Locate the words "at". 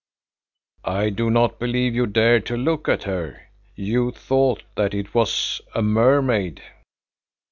2.89-3.03